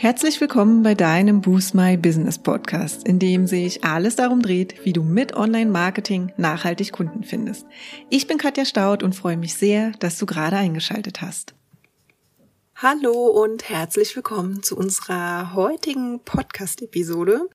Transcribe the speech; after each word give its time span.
Herzlich 0.00 0.40
willkommen 0.40 0.84
bei 0.84 0.94
deinem 0.94 1.40
Boost 1.40 1.74
My 1.74 1.96
Business 1.96 2.38
Podcast, 2.38 3.04
in 3.04 3.18
dem 3.18 3.48
sich 3.48 3.82
alles 3.82 4.14
darum 4.14 4.42
dreht, 4.42 4.84
wie 4.84 4.92
du 4.92 5.02
mit 5.02 5.34
Online-Marketing 5.34 6.32
nachhaltig 6.36 6.92
Kunden 6.92 7.24
findest. 7.24 7.66
Ich 8.08 8.28
bin 8.28 8.38
Katja 8.38 8.64
Staud 8.64 9.02
und 9.02 9.16
freue 9.16 9.36
mich 9.36 9.54
sehr, 9.54 9.90
dass 9.98 10.16
du 10.16 10.24
gerade 10.24 10.54
eingeschaltet 10.54 11.20
hast. 11.20 11.56
Hallo 12.76 13.26
und 13.26 13.68
herzlich 13.68 14.14
willkommen 14.14 14.62
zu 14.62 14.76
unserer 14.76 15.54
heutigen 15.54 16.20
Podcast-Episode. 16.20 17.48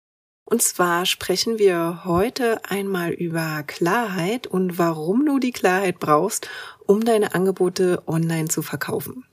Und 0.44 0.62
zwar 0.62 1.06
sprechen 1.06 1.60
wir 1.60 2.04
heute 2.04 2.60
einmal 2.70 3.12
über 3.14 3.64
Klarheit 3.66 4.48
und 4.48 4.78
warum 4.78 5.26
du 5.26 5.40
die 5.40 5.54
Klarheit 5.54 5.98
brauchst, 5.98 6.50
um 6.86 7.06
deine 7.06 7.36
Angebote 7.36 8.04
online 8.06 8.50
zu 8.50 8.62
verkaufen. 8.62 9.24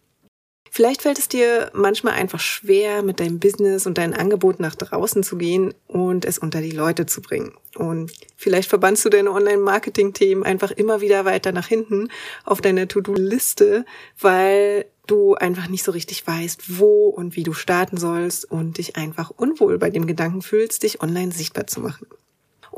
Vielleicht 0.72 1.02
fällt 1.02 1.18
es 1.18 1.28
dir 1.28 1.70
manchmal 1.74 2.14
einfach 2.14 2.38
schwer, 2.38 3.02
mit 3.02 3.18
deinem 3.18 3.40
Business 3.40 3.86
und 3.86 3.98
deinem 3.98 4.14
Angebot 4.14 4.60
nach 4.60 4.76
draußen 4.76 5.24
zu 5.24 5.36
gehen 5.36 5.74
und 5.88 6.24
es 6.24 6.38
unter 6.38 6.60
die 6.60 6.70
Leute 6.70 7.06
zu 7.06 7.20
bringen. 7.20 7.52
Und 7.74 8.12
vielleicht 8.36 8.68
verbannst 8.68 9.04
du 9.04 9.08
deine 9.08 9.32
Online-Marketing-Themen 9.32 10.44
einfach 10.44 10.70
immer 10.70 11.00
wieder 11.00 11.24
weiter 11.24 11.50
nach 11.50 11.66
hinten 11.66 12.08
auf 12.44 12.60
deiner 12.60 12.86
To-Do-Liste, 12.86 13.84
weil 14.20 14.86
du 15.08 15.34
einfach 15.34 15.68
nicht 15.68 15.82
so 15.82 15.90
richtig 15.90 16.24
weißt, 16.24 16.78
wo 16.78 17.08
und 17.08 17.34
wie 17.34 17.42
du 17.42 17.52
starten 17.52 17.96
sollst 17.96 18.48
und 18.48 18.78
dich 18.78 18.94
einfach 18.94 19.30
unwohl 19.30 19.76
bei 19.76 19.90
dem 19.90 20.06
Gedanken 20.06 20.40
fühlst, 20.40 20.84
dich 20.84 21.02
online 21.02 21.32
sichtbar 21.32 21.66
zu 21.66 21.80
machen. 21.80 22.06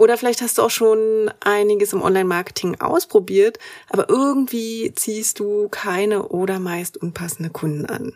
Oder 0.03 0.19
vielleicht 0.19 0.43
hast 0.43 0.59
du 0.59 0.63
auch 0.63 0.71
schon 0.71 1.31
einiges 1.39 1.93
im 1.93 2.03
Online-Marketing 2.03 2.81
ausprobiert, 2.81 3.61
aber 3.89 4.09
irgendwie 4.09 4.91
ziehst 4.97 5.39
du 5.39 5.69
keine 5.69 6.27
oder 6.27 6.59
meist 6.59 6.97
unpassende 6.97 7.51
Kunden 7.51 7.87
an. 7.87 8.13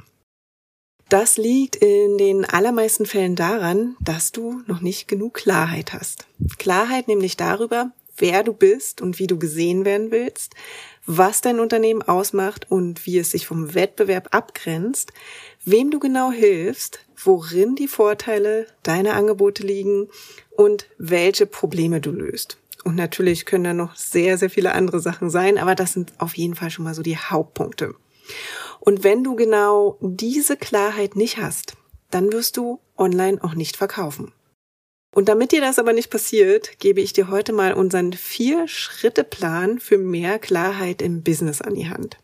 Das 1.11 1.37
liegt 1.37 1.77
in 1.77 2.19
den 2.19 2.45
allermeisten 2.45 3.07
Fällen 3.07 3.37
daran, 3.37 3.97
dass 4.01 4.33
du 4.33 4.63
noch 4.67 4.81
nicht 4.81 5.07
genug 5.07 5.35
Klarheit 5.35 5.93
hast. 5.93 6.27
Klarheit 6.59 7.07
nämlich 7.07 7.37
darüber, 7.37 7.93
wer 8.17 8.43
du 8.43 8.53
bist 8.53 9.01
und 9.01 9.21
wie 9.21 9.29
du 9.29 9.39
gesehen 9.39 9.85
werden 9.85 10.11
willst, 10.11 10.57
was 11.07 11.41
dein 11.41 11.61
Unternehmen 11.61 12.03
ausmacht 12.03 12.71
und 12.71 13.07
wie 13.07 13.19
es 13.19 13.31
sich 13.31 13.47
vom 13.47 13.75
Wettbewerb 13.75 14.35
abgrenzt, 14.35 15.13
wem 15.65 15.91
du 15.91 15.99
genau 15.99 16.31
hilfst, 16.31 17.01
worin 17.17 17.77
die 17.77 17.89
Vorteile 17.89 18.67
deiner 18.83 19.15
Angebote 19.15 19.63
liegen 19.65 20.09
und 20.57 20.89
welche 20.99 21.47
Probleme 21.47 22.01
du 22.01 22.11
löst. 22.11 22.59
Und 22.85 22.95
natürlich 22.95 23.47
können 23.47 23.65
da 23.65 23.75
noch 23.75 23.97
sehr, 23.97 24.39
sehr 24.39 24.51
viele 24.51 24.73
andere 24.73 25.01
Sachen 25.01 25.31
sein, 25.31 25.59
aber 25.59 25.75
das 25.75 25.93
sind 25.93 26.13
auf 26.19 26.37
jeden 26.37 26.55
Fall 26.55 26.71
schon 26.71 26.85
mal 26.85 26.95
so 26.95 27.03
die 27.03 27.17
Hauptpunkte. 27.17 27.95
Und 28.81 29.03
wenn 29.03 29.25
du 29.25 29.35
genau 29.35 29.99
diese 30.01 30.57
Klarheit 30.57 31.17
nicht 31.17 31.39
hast, 31.39 31.77
dann 32.11 32.33
wirst 32.33 32.57
du 32.57 32.81
online 32.97 33.43
auch 33.43 33.55
nicht 33.55 33.77
verkaufen. 33.77 34.33
Und 35.17 35.31
damit 35.31 35.51
dir 35.53 35.63
das 35.63 35.79
aber 35.79 35.95
nicht 35.95 36.11
passiert, 36.11 36.79
gebe 36.79 37.01
ich 37.01 37.15
dir 37.15 37.31
heute 37.31 37.55
mal 37.55 37.73
unseren 37.73 38.13
Vier-Schritte-Plan 38.13 39.79
für 39.79 39.97
mehr 39.97 40.39
Klarheit 40.39 41.01
im 41.01 41.23
Business 41.23 41.63
an 41.63 41.75
die 41.75 41.89
Hand. 41.89 42.19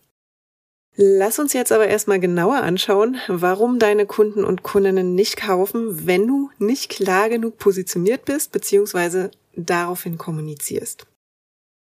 Lass 0.96 1.38
uns 1.38 1.54
jetzt 1.54 1.72
aber 1.72 1.88
erstmal 1.88 2.20
genauer 2.20 2.56
anschauen, 2.56 3.16
warum 3.28 3.78
deine 3.78 4.04
Kunden 4.04 4.44
und 4.44 4.62
Kundinnen 4.62 5.14
nicht 5.14 5.38
kaufen, 5.38 6.06
wenn 6.06 6.26
du 6.26 6.50
nicht 6.58 6.90
klar 6.90 7.30
genug 7.30 7.56
positioniert 7.56 8.26
bist 8.26 8.52
bzw. 8.52 9.30
daraufhin 9.56 10.18
kommunizierst. 10.18 11.06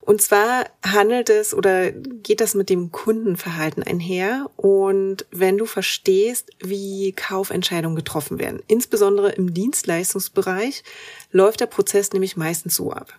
Und 0.08 0.22
zwar 0.22 0.64
handelt 0.82 1.28
es 1.28 1.52
oder 1.52 1.90
geht 1.90 2.40
das 2.40 2.54
mit 2.54 2.70
dem 2.70 2.90
Kundenverhalten 2.92 3.82
einher 3.82 4.50
und 4.56 5.26
wenn 5.30 5.58
du 5.58 5.66
verstehst, 5.66 6.50
wie 6.60 7.12
Kaufentscheidungen 7.12 7.94
getroffen 7.94 8.38
werden, 8.38 8.62
insbesondere 8.68 9.32
im 9.32 9.52
Dienstleistungsbereich, 9.52 10.82
läuft 11.30 11.60
der 11.60 11.66
Prozess 11.66 12.10
nämlich 12.14 12.38
meistens 12.38 12.74
so 12.74 12.90
ab. 12.90 13.12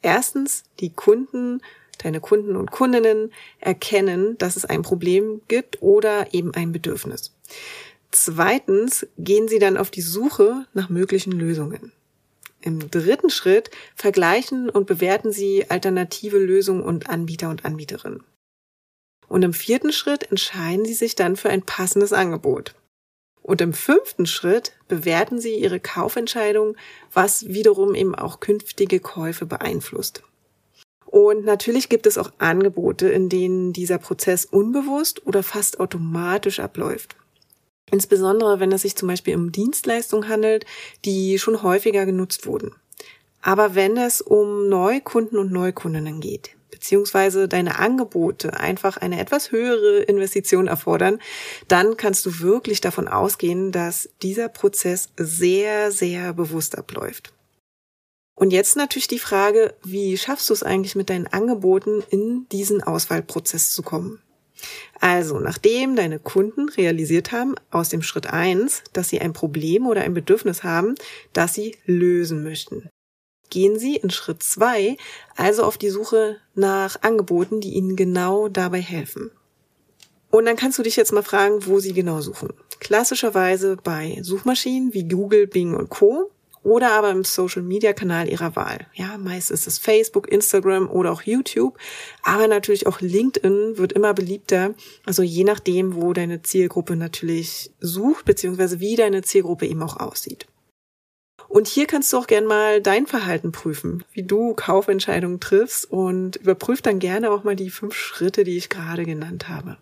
Erstens, 0.00 0.62
die 0.80 0.88
Kunden 0.88 1.60
deine 1.98 2.20
Kunden 2.20 2.56
und 2.56 2.70
Kundinnen 2.70 3.34
erkennen, 3.58 4.38
dass 4.38 4.56
es 4.56 4.64
ein 4.64 4.80
Problem 4.80 5.42
gibt 5.46 5.82
oder 5.82 6.32
eben 6.32 6.54
ein 6.54 6.72
Bedürfnis. 6.72 7.34
Zweitens 8.12 9.06
gehen 9.18 9.46
sie 9.46 9.58
dann 9.58 9.76
auf 9.76 9.90
die 9.90 10.00
Suche 10.00 10.64
nach 10.72 10.88
möglichen 10.88 11.32
Lösungen. 11.32 11.92
Im 12.62 12.90
dritten 12.90 13.30
Schritt 13.30 13.70
vergleichen 13.94 14.68
und 14.68 14.86
bewerten 14.86 15.32
sie 15.32 15.70
alternative 15.70 16.38
Lösungen 16.38 16.82
und 16.82 17.08
Anbieter 17.08 17.48
und 17.48 17.64
Anbieterinnen. 17.64 18.22
Und 19.28 19.42
im 19.42 19.54
vierten 19.54 19.92
Schritt 19.92 20.30
entscheiden 20.30 20.84
sie 20.84 20.94
sich 20.94 21.14
dann 21.14 21.36
für 21.36 21.50
ein 21.50 21.62
passendes 21.62 22.12
Angebot. 22.12 22.74
Und 23.42 23.60
im 23.60 23.72
fünften 23.72 24.26
Schritt 24.26 24.72
bewerten 24.88 25.40
sie 25.40 25.54
ihre 25.54 25.80
Kaufentscheidung, 25.80 26.76
was 27.12 27.46
wiederum 27.46 27.94
eben 27.94 28.14
auch 28.14 28.40
künftige 28.40 29.00
Käufe 29.00 29.46
beeinflusst. 29.46 30.22
Und 31.06 31.44
natürlich 31.44 31.88
gibt 31.88 32.06
es 32.06 32.18
auch 32.18 32.32
Angebote, 32.38 33.08
in 33.08 33.28
denen 33.28 33.72
dieser 33.72 33.98
Prozess 33.98 34.44
unbewusst 34.44 35.26
oder 35.26 35.42
fast 35.42 35.80
automatisch 35.80 36.60
abläuft. 36.60 37.16
Insbesondere 37.90 38.60
wenn 38.60 38.72
es 38.72 38.82
sich 38.82 38.96
zum 38.96 39.08
Beispiel 39.08 39.34
um 39.36 39.52
Dienstleistungen 39.52 40.28
handelt, 40.28 40.64
die 41.04 41.38
schon 41.38 41.62
häufiger 41.62 42.06
genutzt 42.06 42.46
wurden. 42.46 42.72
Aber 43.42 43.74
wenn 43.74 43.96
es 43.96 44.20
um 44.20 44.68
Neukunden 44.68 45.38
und 45.38 45.50
Neukundinnen 45.50 46.20
geht, 46.20 46.50
beziehungsweise 46.70 47.48
deine 47.48 47.78
Angebote 47.78 48.54
einfach 48.58 48.96
eine 48.96 49.20
etwas 49.20 49.50
höhere 49.50 50.00
Investition 50.02 50.66
erfordern, 50.66 51.18
dann 51.68 51.96
kannst 51.96 52.24
du 52.26 52.40
wirklich 52.40 52.80
davon 52.80 53.08
ausgehen, 53.08 53.72
dass 53.72 54.08
dieser 54.22 54.48
Prozess 54.48 55.08
sehr, 55.16 55.90
sehr 55.90 56.32
bewusst 56.32 56.78
abläuft. 56.78 57.32
Und 58.34 58.52
jetzt 58.52 58.76
natürlich 58.76 59.08
die 59.08 59.18
Frage, 59.18 59.74
wie 59.84 60.16
schaffst 60.16 60.48
du 60.48 60.54
es 60.54 60.62
eigentlich 60.62 60.96
mit 60.96 61.10
deinen 61.10 61.26
Angeboten 61.26 62.02
in 62.08 62.48
diesen 62.48 62.82
Auswahlprozess 62.82 63.70
zu 63.70 63.82
kommen? 63.82 64.22
Also, 65.00 65.38
nachdem 65.38 65.96
deine 65.96 66.18
Kunden 66.18 66.68
realisiert 66.68 67.32
haben 67.32 67.54
aus 67.70 67.88
dem 67.88 68.02
Schritt 68.02 68.26
eins, 68.26 68.82
dass 68.92 69.08
sie 69.08 69.20
ein 69.20 69.32
Problem 69.32 69.86
oder 69.86 70.02
ein 70.02 70.14
Bedürfnis 70.14 70.62
haben, 70.62 70.94
das 71.32 71.54
sie 71.54 71.76
lösen 71.86 72.42
möchten, 72.42 72.88
gehen 73.50 73.78
sie 73.78 73.96
in 73.96 74.10
Schritt 74.10 74.42
zwei 74.42 74.96
also 75.36 75.64
auf 75.64 75.78
die 75.78 75.90
Suche 75.90 76.36
nach 76.54 77.02
Angeboten, 77.02 77.60
die 77.60 77.74
ihnen 77.74 77.96
genau 77.96 78.48
dabei 78.48 78.80
helfen. 78.80 79.30
Und 80.30 80.46
dann 80.46 80.56
kannst 80.56 80.78
du 80.78 80.82
dich 80.82 80.96
jetzt 80.96 81.12
mal 81.12 81.24
fragen, 81.24 81.66
wo 81.66 81.80
sie 81.80 81.92
genau 81.92 82.20
suchen. 82.20 82.50
Klassischerweise 82.78 83.76
bei 83.82 84.18
Suchmaschinen 84.22 84.94
wie 84.94 85.08
Google, 85.08 85.46
Bing 85.46 85.74
und 85.74 85.90
Co 85.90 86.30
oder 86.62 86.92
aber 86.92 87.10
im 87.10 87.24
Social 87.24 87.62
Media 87.62 87.92
Kanal 87.92 88.28
ihrer 88.28 88.54
Wahl. 88.56 88.86
Ja, 88.94 89.16
meist 89.18 89.50
ist 89.50 89.66
es 89.66 89.78
Facebook, 89.78 90.30
Instagram 90.30 90.90
oder 90.90 91.12
auch 91.12 91.22
YouTube, 91.22 91.78
aber 92.22 92.48
natürlich 92.48 92.86
auch 92.86 93.00
LinkedIn 93.00 93.78
wird 93.78 93.92
immer 93.92 94.14
beliebter. 94.14 94.74
Also 95.04 95.22
je 95.22 95.44
nachdem, 95.44 95.94
wo 95.94 96.12
deine 96.12 96.42
Zielgruppe 96.42 96.96
natürlich 96.96 97.70
sucht, 97.80 98.24
beziehungsweise 98.24 98.80
wie 98.80 98.96
deine 98.96 99.22
Zielgruppe 99.22 99.66
eben 99.66 99.82
auch 99.82 99.98
aussieht. 99.98 100.46
Und 101.48 101.66
hier 101.66 101.86
kannst 101.86 102.12
du 102.12 102.16
auch 102.16 102.28
gern 102.28 102.44
mal 102.44 102.80
dein 102.80 103.08
Verhalten 103.08 103.50
prüfen, 103.50 104.04
wie 104.12 104.22
du 104.22 104.54
Kaufentscheidungen 104.54 105.40
triffst 105.40 105.90
und 105.90 106.36
überprüf 106.36 106.80
dann 106.80 107.00
gerne 107.00 107.32
auch 107.32 107.42
mal 107.42 107.56
die 107.56 107.70
fünf 107.70 107.94
Schritte, 107.94 108.44
die 108.44 108.56
ich 108.56 108.68
gerade 108.68 109.04
genannt 109.04 109.48
habe. 109.48 109.76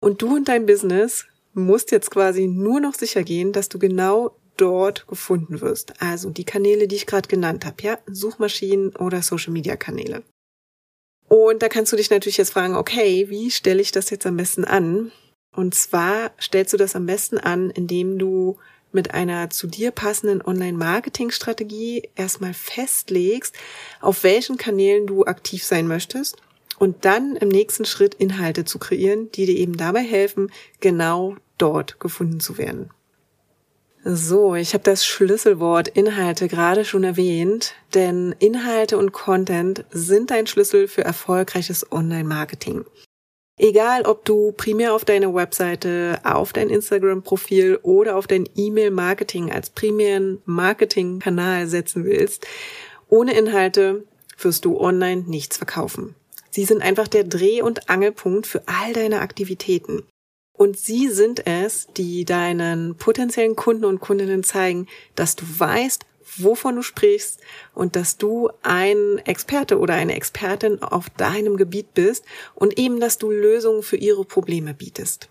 Und 0.00 0.22
du 0.22 0.36
und 0.36 0.48
dein 0.48 0.66
Business 0.66 1.26
musst 1.54 1.90
jetzt 1.90 2.10
quasi 2.10 2.46
nur 2.46 2.78
noch 2.78 2.94
sicher 2.94 3.24
gehen, 3.24 3.52
dass 3.52 3.68
du 3.68 3.80
genau 3.80 4.36
dort 4.56 5.06
gefunden 5.06 5.60
wirst. 5.60 6.00
Also 6.00 6.30
die 6.30 6.44
Kanäle, 6.44 6.88
die 6.88 6.96
ich 6.96 7.06
gerade 7.06 7.28
genannt 7.28 7.64
habe, 7.64 7.82
ja, 7.82 7.98
Suchmaschinen 8.06 8.94
oder 8.96 9.22
Social 9.22 9.52
Media 9.52 9.76
Kanäle. 9.76 10.22
Und 11.28 11.62
da 11.62 11.68
kannst 11.68 11.92
du 11.92 11.96
dich 11.96 12.10
natürlich 12.10 12.36
jetzt 12.36 12.52
fragen, 12.52 12.76
okay, 12.76 13.28
wie 13.28 13.50
stelle 13.50 13.82
ich 13.82 13.92
das 13.92 14.10
jetzt 14.10 14.26
am 14.26 14.36
besten 14.36 14.64
an? 14.64 15.10
Und 15.54 15.74
zwar 15.74 16.32
stellst 16.40 16.72
du 16.72 16.76
das 16.76 16.96
am 16.96 17.06
besten 17.06 17.38
an, 17.38 17.70
indem 17.70 18.18
du 18.18 18.58
mit 18.92 19.12
einer 19.12 19.50
zu 19.50 19.66
dir 19.66 19.90
passenden 19.90 20.40
Online-Marketing-Strategie 20.42 22.08
erstmal 22.14 22.54
festlegst, 22.54 23.54
auf 24.00 24.22
welchen 24.22 24.56
Kanälen 24.56 25.06
du 25.06 25.24
aktiv 25.24 25.64
sein 25.64 25.88
möchtest 25.88 26.36
und 26.78 27.04
dann 27.04 27.36
im 27.36 27.48
nächsten 27.48 27.84
Schritt 27.84 28.14
Inhalte 28.14 28.64
zu 28.64 28.78
kreieren, 28.78 29.30
die 29.32 29.46
dir 29.46 29.56
eben 29.56 29.76
dabei 29.76 30.02
helfen, 30.02 30.52
genau 30.80 31.36
dort 31.58 31.98
gefunden 32.00 32.40
zu 32.40 32.58
werden. 32.58 32.90
So, 34.06 34.54
ich 34.54 34.74
habe 34.74 34.84
das 34.84 35.06
Schlüsselwort 35.06 35.88
Inhalte 35.88 36.46
gerade 36.46 36.84
schon 36.84 37.04
erwähnt, 37.04 37.74
denn 37.94 38.34
Inhalte 38.38 38.98
und 38.98 39.12
Content 39.12 39.86
sind 39.90 40.30
ein 40.30 40.46
Schlüssel 40.46 40.88
für 40.88 41.02
erfolgreiches 41.02 41.90
Online-Marketing. 41.90 42.84
Egal, 43.58 44.02
ob 44.02 44.26
du 44.26 44.52
primär 44.52 44.92
auf 44.92 45.06
deine 45.06 45.34
Webseite, 45.34 46.20
auf 46.22 46.52
dein 46.52 46.68
Instagram-Profil 46.68 47.78
oder 47.82 48.16
auf 48.16 48.26
dein 48.26 48.46
E-Mail-Marketing 48.54 49.50
als 49.50 49.70
primären 49.70 50.42
Marketing-Kanal 50.44 51.66
setzen 51.66 52.04
willst, 52.04 52.46
ohne 53.08 53.32
Inhalte 53.32 54.04
wirst 54.38 54.66
du 54.66 54.78
online 54.78 55.22
nichts 55.26 55.56
verkaufen. 55.56 56.14
Sie 56.50 56.66
sind 56.66 56.82
einfach 56.82 57.08
der 57.08 57.24
Dreh- 57.24 57.62
und 57.62 57.88
Angelpunkt 57.88 58.46
für 58.46 58.62
all 58.66 58.92
deine 58.92 59.20
Aktivitäten. 59.20 60.02
Und 60.56 60.78
sie 60.78 61.08
sind 61.08 61.46
es, 61.46 61.88
die 61.96 62.24
deinen 62.24 62.94
potenziellen 62.94 63.56
Kunden 63.56 63.84
und 63.84 64.00
Kundinnen 64.00 64.44
zeigen, 64.44 64.86
dass 65.16 65.34
du 65.34 65.44
weißt, 65.46 66.06
wovon 66.36 66.76
du 66.76 66.82
sprichst 66.82 67.40
und 67.74 67.96
dass 67.96 68.18
du 68.18 68.50
ein 68.62 69.18
Experte 69.24 69.78
oder 69.78 69.94
eine 69.94 70.14
Expertin 70.14 70.82
auf 70.82 71.10
deinem 71.10 71.56
Gebiet 71.56 71.92
bist 71.94 72.24
und 72.54 72.78
eben, 72.78 73.00
dass 73.00 73.18
du 73.18 73.30
Lösungen 73.30 73.82
für 73.82 73.96
ihre 73.96 74.24
Probleme 74.24 74.74
bietest. 74.74 75.28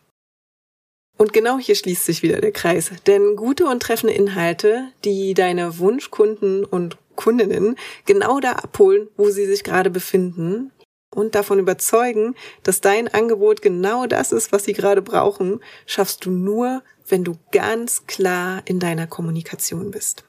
Und 1.17 1.31
genau 1.31 1.57
hier 1.57 1.75
schließt 1.75 2.05
sich 2.05 2.21
wieder 2.21 2.41
der 2.41 2.51
Kreis, 2.51 2.91
denn 3.07 3.35
gute 3.35 3.65
und 3.65 3.81
treffende 3.81 4.13
Inhalte, 4.13 4.89
die 5.05 5.33
deine 5.33 5.77
Wunschkunden 5.77 6.65
und 6.65 6.97
Kundinnen 7.15 7.77
genau 8.05 8.39
da 8.39 8.53
abholen, 8.53 9.07
wo 9.15 9.29
sie 9.29 9.45
sich 9.45 9.63
gerade 9.63 9.89
befinden 9.89 10.71
und 11.13 11.35
davon 11.35 11.59
überzeugen, 11.59 12.35
dass 12.63 12.81
dein 12.81 13.07
Angebot 13.07 13.61
genau 13.61 14.05
das 14.05 14.31
ist, 14.31 14.51
was 14.51 14.65
sie 14.65 14.73
gerade 14.73 15.01
brauchen, 15.01 15.61
schaffst 15.85 16.25
du 16.25 16.31
nur, 16.31 16.83
wenn 17.07 17.23
du 17.23 17.37
ganz 17.51 18.05
klar 18.07 18.61
in 18.65 18.79
deiner 18.79 19.07
Kommunikation 19.07 19.91
bist. 19.91 20.25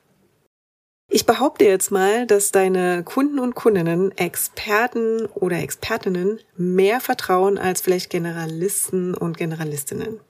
Ich 1.10 1.26
behaupte 1.26 1.64
jetzt 1.64 1.90
mal, 1.90 2.26
dass 2.26 2.50
deine 2.50 3.04
Kunden 3.04 3.38
und 3.38 3.54
Kundinnen 3.54 4.10
Experten 4.16 5.26
oder 5.26 5.58
Expertinnen 5.58 6.40
mehr 6.56 7.00
vertrauen 7.00 7.58
als 7.58 7.82
vielleicht 7.82 8.10
Generalisten 8.10 9.14
und 9.14 9.36
Generalistinnen. 9.36 10.20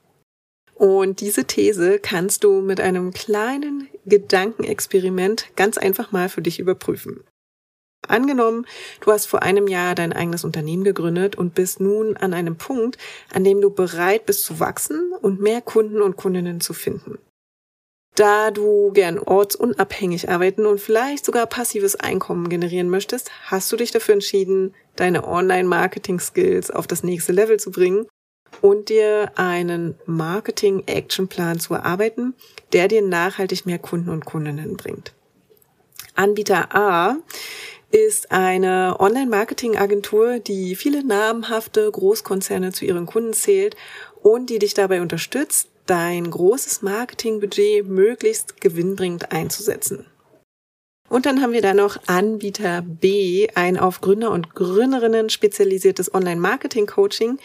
Und 0.75 1.21
diese 1.21 1.45
These 1.45 1.99
kannst 1.99 2.43
du 2.43 2.61
mit 2.61 2.81
einem 2.81 3.13
kleinen 3.13 3.87
Gedankenexperiment 4.05 5.55
ganz 5.55 5.77
einfach 5.77 6.11
mal 6.11 6.27
für 6.27 6.41
dich 6.41 6.59
überprüfen. 6.59 7.23
Angenommen, 8.09 8.65
du 9.01 9.11
hast 9.11 9.25
vor 9.25 9.43
einem 9.43 9.67
Jahr 9.67 9.95
dein 9.95 10.13
eigenes 10.13 10.43
Unternehmen 10.43 10.83
gegründet 10.83 11.35
und 11.35 11.55
bist 11.55 11.79
nun 11.79 12.17
an 12.17 12.33
einem 12.33 12.55
Punkt, 12.55 12.97
an 13.33 13.43
dem 13.43 13.61
du 13.61 13.69
bereit 13.69 14.25
bist 14.25 14.45
zu 14.45 14.59
wachsen 14.59 15.11
und 15.21 15.41
mehr 15.41 15.61
Kunden 15.61 16.01
und 16.01 16.15
Kundinnen 16.15 16.61
zu 16.61 16.73
finden. 16.73 17.17
Da 18.15 18.49
du 18.49 18.91
gern 18.93 19.19
ortsunabhängig 19.19 20.29
arbeiten 20.29 20.65
und 20.65 20.79
vielleicht 20.79 21.25
sogar 21.25 21.47
passives 21.47 21.97
Einkommen 21.97 22.47
generieren 22.47 22.89
möchtest, 22.89 23.29
hast 23.43 23.69
du 23.71 23.75
dich 23.75 23.91
dafür 23.91 24.13
entschieden, 24.13 24.73
deine 24.95 25.27
Online-Marketing-Skills 25.27 26.71
auf 26.71 26.87
das 26.87 27.03
nächste 27.03 27.33
Level 27.33 27.59
zu 27.59 27.71
bringen 27.71 28.07
und 28.61 28.87
dir 28.87 29.33
einen 29.35 29.95
Marketing-Action-Plan 30.05 31.59
zu 31.59 31.73
erarbeiten, 31.73 32.35
der 32.71 32.87
dir 32.87 33.01
nachhaltig 33.01 33.65
mehr 33.65 33.79
Kunden 33.79 34.09
und 34.09 34.23
Kundinnen 34.23 34.77
bringt. 34.77 35.13
Anbieter 36.15 36.73
A 36.73 37.17
ist 37.91 38.31
eine 38.31 38.97
Online-Marketing-Agentur, 38.99 40.39
die 40.39 40.75
viele 40.75 41.03
namhafte 41.03 41.89
Großkonzerne 41.89 42.71
zu 42.71 42.85
ihren 42.85 43.05
Kunden 43.05 43.33
zählt 43.33 43.75
und 44.21 44.49
die 44.49 44.59
dich 44.59 44.73
dabei 44.73 45.01
unterstützt, 45.01 45.69
dein 45.85 46.29
großes 46.29 46.81
Marketingbudget 46.81 47.87
möglichst 47.87 48.59
gewinnbringend 48.59 49.31
einzusetzen. 49.31 50.05
Und 51.07 51.27
dann 51.27 51.41
haben 51.41 51.53
wir 51.53 51.61
da 51.61 51.73
noch 51.73 51.97
Anbieter 52.07 52.81
B, 52.81 53.47
ein 53.53 53.77
auf 53.77 54.01
Gründer 54.01 54.31
und 54.31 54.55
Gründerinnen 54.55 55.29
spezialisiertes 55.29 56.13
Online-Marketing-Coaching, 56.13 57.37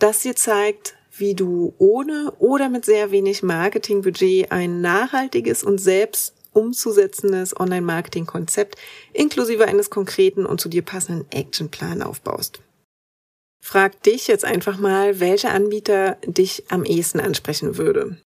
das 0.00 0.20
dir 0.20 0.34
zeigt, 0.34 0.96
wie 1.16 1.34
du 1.34 1.74
ohne 1.78 2.32
oder 2.40 2.68
mit 2.68 2.84
sehr 2.84 3.12
wenig 3.12 3.44
Marketingbudget 3.44 4.50
ein 4.50 4.80
nachhaltiges 4.80 5.62
und 5.62 5.78
selbst 5.78 6.33
umzusetzendes 6.54 7.58
Online-Marketing-Konzept 7.58 8.76
inklusive 9.12 9.66
eines 9.66 9.90
konkreten 9.90 10.46
und 10.46 10.60
zu 10.60 10.68
dir 10.68 10.82
passenden 10.82 11.30
Actionplan 11.30 12.00
aufbaust. 12.00 12.60
Frag 13.62 14.02
dich 14.02 14.26
jetzt 14.26 14.44
einfach 14.44 14.78
mal, 14.78 15.20
welcher 15.20 15.50
Anbieter 15.50 16.18
dich 16.26 16.64
am 16.68 16.84
ehesten 16.84 17.20
ansprechen 17.20 17.78
würde. 17.78 18.18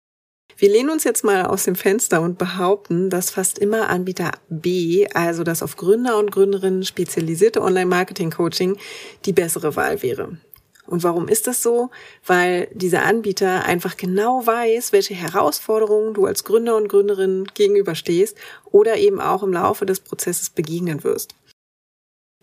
Wir 0.59 0.71
lehnen 0.71 0.89
uns 0.89 1.05
jetzt 1.05 1.25
mal 1.25 1.45
aus 1.45 1.65
dem 1.65 1.75
Fenster 1.75 2.23
und 2.23 2.39
behaupten, 2.39 3.11
dass 3.11 3.29
fast 3.29 3.59
immer 3.59 3.91
Anbieter 3.91 4.33
B, 4.49 5.07
also 5.13 5.45
das 5.45 5.63
auf 5.63 5.77
Gründer 5.77 6.17
und 6.17 6.33
Gründerinnen 6.33 6.83
spezialisierte 6.85 7.61
Online-Marketing-Coaching, 7.61 8.79
die 9.27 9.35
bessere 9.35 9.77
Wahl 9.77 10.03
wäre. 10.03 10.39
Und 10.87 11.03
warum 11.03 11.29
ist 11.29 11.47
das 11.47 11.63
so? 11.63 11.91
Weil 12.25 12.69
dieser 12.73 13.05
Anbieter 13.05 13.65
einfach 13.65 13.97
genau 13.97 14.47
weiß, 14.47 14.93
welche 14.93 15.15
Herausforderungen 15.15 16.15
du 16.15 16.27
als 16.27 16.45
Gründer 16.45 16.77
und 16.77 16.89
Gründerin 16.89 17.47
gegenüberstehst 17.55 18.37
oder 18.65 18.97
eben 18.97 19.21
auch 19.21 19.43
im 19.43 19.53
Laufe 19.53 19.87
des 19.87 20.01
Prozesses 20.01 20.51
begegnen 20.51 21.05
wirst. 21.05 21.35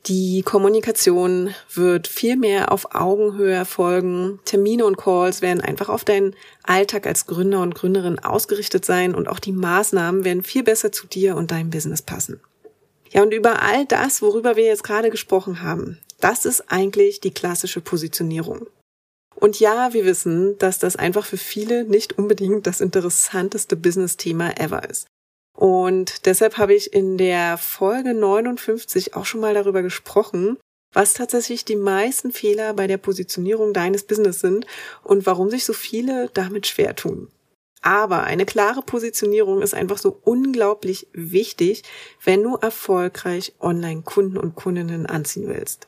Die 0.08 0.42
Kommunikation 0.42 1.56
wird 1.74 2.10
viel 2.10 2.36
mehr 2.36 2.74
auf 2.74 2.94
Augenhöhe 2.94 3.54
erfolgen. 3.54 4.40
Termine 4.44 4.86
und 4.86 4.98
Calls 4.98 5.42
werden 5.42 5.62
einfach 5.62 5.88
auf 5.88 6.04
deinen 6.04 6.36
Alltag 6.64 7.08
als 7.08 7.26
Gründer 7.26 7.62
und 7.62 7.74
Gründerin 7.74 8.20
ausgerichtet 8.20 8.84
sein 8.84 9.16
und 9.16 9.30
auch 9.30 9.40
die 9.40 9.54
Maßnahmen 9.54 10.26
werden 10.26 10.44
viel 10.44 10.64
besser 10.64 10.92
zu 10.92 11.08
dir 11.08 11.38
und 11.38 11.52
deinem 11.52 11.70
Business 11.70 12.02
passen. 12.02 12.42
Ja, 13.12 13.22
und 13.22 13.34
über 13.34 13.62
all 13.62 13.86
das, 13.86 14.22
worüber 14.22 14.58
wir 14.58 14.66
jetzt 14.66 14.84
gerade 14.84 15.10
gesprochen 15.10 15.62
haben, 15.62 16.00
das 16.24 16.46
ist 16.46 16.72
eigentlich 16.72 17.20
die 17.20 17.34
klassische 17.34 17.82
Positionierung. 17.82 18.68
Und 19.36 19.60
ja, 19.60 19.92
wir 19.94 20.06
wissen, 20.06 20.58
dass 20.58 20.80
das 20.80 20.96
einfach 20.96 21.26
für 21.26 21.38
viele 21.38 21.84
nicht 21.84 22.18
unbedingt 22.18 22.66
das 22.66 22.80
interessanteste 22.80 23.76
Business-Thema 23.76 24.58
ever 24.58 24.90
ist. 24.90 25.08
Und 25.58 26.26
deshalb 26.26 26.58
habe 26.58 26.74
ich 26.74 26.94
in 26.94 27.18
der 27.18 27.58
Folge 27.58 28.14
59 28.14 29.16
auch 29.16 29.26
schon 29.26 29.42
mal 29.42 29.54
darüber 29.54 29.82
gesprochen, 29.82 30.58
was 30.94 31.14
tatsächlich 31.14 31.66
die 31.66 31.76
meisten 31.76 32.32
Fehler 32.32 32.74
bei 32.74 32.88
der 32.88 32.98
Positionierung 32.98 33.74
deines 33.74 34.04
Business 34.04 34.40
sind 34.40 34.66
und 35.04 35.26
warum 35.26 35.50
sich 35.50 35.66
so 35.66 35.74
viele 35.74 36.30
damit 36.34 36.68
schwer 36.68 36.96
tun. 36.96 37.28
Aber 37.82 38.24
eine 38.24 38.46
klare 38.46 38.82
Positionierung 38.82 39.62
ist 39.62 39.74
einfach 39.74 39.98
so 39.98 40.18
unglaublich 40.24 41.08
wichtig, 41.12 41.84
wenn 42.24 42.42
du 42.42 42.56
erfolgreich 42.56 43.54
Online-Kunden 43.60 44.38
und 44.38 44.56
Kundinnen 44.56 45.06
anziehen 45.06 45.50
willst. 45.50 45.88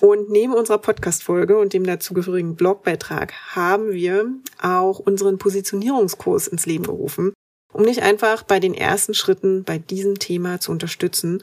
Und 0.00 0.30
neben 0.30 0.52
unserer 0.52 0.78
Podcast-Folge 0.78 1.58
und 1.58 1.72
dem 1.72 1.84
dazugehörigen 1.84 2.54
Blogbeitrag 2.54 3.32
haben 3.54 3.92
wir 3.92 4.26
auch 4.60 4.98
unseren 4.98 5.38
Positionierungskurs 5.38 6.48
ins 6.48 6.66
Leben 6.66 6.84
gerufen, 6.84 7.32
um 7.72 7.84
dich 7.84 8.02
einfach 8.02 8.42
bei 8.42 8.60
den 8.60 8.74
ersten 8.74 9.14
Schritten 9.14 9.64
bei 9.64 9.78
diesem 9.78 10.18
Thema 10.18 10.60
zu 10.60 10.70
unterstützen, 10.70 11.42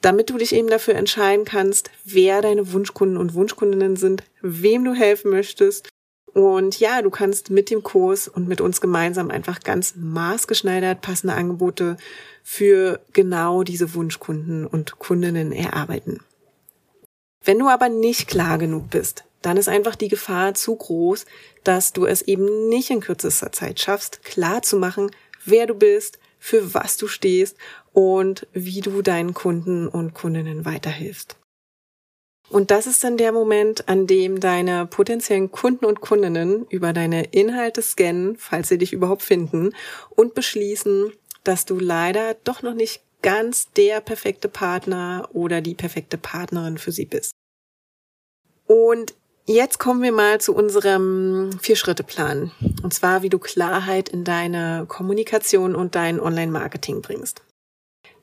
damit 0.00 0.30
du 0.30 0.38
dich 0.38 0.54
eben 0.54 0.68
dafür 0.68 0.94
entscheiden 0.94 1.44
kannst, 1.44 1.90
wer 2.04 2.40
deine 2.42 2.72
Wunschkunden 2.72 3.18
und 3.18 3.34
Wunschkundinnen 3.34 3.96
sind, 3.96 4.22
wem 4.40 4.84
du 4.84 4.94
helfen 4.94 5.30
möchtest. 5.30 5.88
Und 6.32 6.80
ja, 6.80 7.00
du 7.00 7.10
kannst 7.10 7.50
mit 7.50 7.70
dem 7.70 7.82
Kurs 7.82 8.28
und 8.28 8.48
mit 8.48 8.60
uns 8.60 8.80
gemeinsam 8.80 9.30
einfach 9.30 9.60
ganz 9.60 9.94
maßgeschneidert 9.96 11.00
passende 11.00 11.34
Angebote 11.34 11.96
für 12.42 13.00
genau 13.12 13.62
diese 13.62 13.94
Wunschkunden 13.94 14.66
und 14.66 14.98
Kundinnen 14.98 15.52
erarbeiten. 15.52 16.20
Wenn 17.44 17.58
du 17.58 17.68
aber 17.68 17.88
nicht 17.88 18.26
klar 18.26 18.58
genug 18.58 18.90
bist, 18.90 19.24
dann 19.42 19.58
ist 19.58 19.68
einfach 19.68 19.94
die 19.94 20.08
Gefahr 20.08 20.54
zu 20.54 20.74
groß, 20.74 21.26
dass 21.62 21.92
du 21.92 22.06
es 22.06 22.22
eben 22.22 22.68
nicht 22.68 22.90
in 22.90 23.00
kürzester 23.00 23.52
Zeit 23.52 23.78
schaffst, 23.78 24.24
klar 24.24 24.62
zu 24.62 24.78
machen, 24.78 25.10
wer 25.44 25.66
du 25.66 25.74
bist, 25.74 26.18
für 26.38 26.74
was 26.74 26.96
du 26.96 27.06
stehst 27.06 27.56
und 27.92 28.46
wie 28.52 28.80
du 28.80 29.02
deinen 29.02 29.34
Kunden 29.34 29.88
und 29.88 30.14
Kundinnen 30.14 30.64
weiterhilfst. 30.64 31.36
Und 32.50 32.70
das 32.70 32.86
ist 32.86 33.02
dann 33.02 33.16
der 33.16 33.32
Moment, 33.32 33.88
an 33.88 34.06
dem 34.06 34.40
deine 34.40 34.86
potenziellen 34.86 35.50
Kunden 35.50 35.86
und 35.86 36.00
Kundinnen 36.00 36.66
über 36.68 36.92
deine 36.92 37.24
Inhalte 37.24 37.82
scannen, 37.82 38.36
falls 38.36 38.68
sie 38.68 38.78
dich 38.78 38.92
überhaupt 38.92 39.22
finden, 39.22 39.72
und 40.10 40.34
beschließen, 40.34 41.12
dass 41.42 41.64
du 41.64 41.78
leider 41.78 42.34
doch 42.44 42.62
noch 42.62 42.74
nicht 42.74 43.02
ganz 43.24 43.70
der 43.72 44.02
perfekte 44.02 44.48
Partner 44.48 45.30
oder 45.32 45.62
die 45.62 45.74
perfekte 45.74 46.18
Partnerin 46.18 46.76
für 46.76 46.92
sie 46.92 47.06
bist. 47.06 47.32
Und 48.66 49.14
Jetzt 49.46 49.78
kommen 49.78 50.02
wir 50.02 50.10
mal 50.10 50.40
zu 50.40 50.54
unserem 50.54 51.50
Vier-Schritte-Plan. 51.60 52.50
Und 52.82 52.94
zwar, 52.94 53.20
wie 53.20 53.28
du 53.28 53.38
Klarheit 53.38 54.08
in 54.08 54.24
deine 54.24 54.86
Kommunikation 54.88 55.74
und 55.74 55.94
dein 55.94 56.18
Online-Marketing 56.18 57.02
bringst. 57.02 57.42